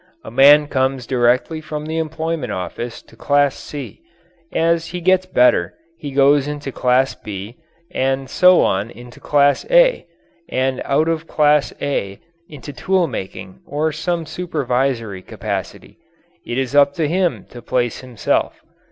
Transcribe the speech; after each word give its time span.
A 0.23 0.31
man 0.31 0.65
comes 0.65 1.05
directly 1.05 1.61
from 1.61 1.85
the 1.85 1.99
employment 1.99 2.51
office 2.51 3.03
to 3.03 3.15
"Class 3.15 3.55
C." 3.55 4.01
As 4.51 4.87
he 4.87 4.99
gets 4.99 5.27
better 5.27 5.75
he 5.95 6.09
goes 6.09 6.47
into 6.47 6.71
"Class 6.71 7.13
B," 7.13 7.57
and 7.91 8.27
so 8.27 8.61
on 8.61 8.89
into 8.89 9.19
"Class 9.19 9.63
A," 9.69 10.07
and 10.49 10.81
out 10.85 11.07
of 11.07 11.27
"Class 11.27 11.71
A" 11.83 12.19
into 12.49 12.73
tool 12.73 13.05
making 13.05 13.59
or 13.63 13.91
some 13.91 14.25
supervisory 14.25 15.21
capacity. 15.21 15.99
It 16.47 16.57
is 16.57 16.73
up 16.75 16.95
to 16.95 17.07
him 17.07 17.45
to 17.51 17.61
place 17.61 17.99
himself. 17.99 18.59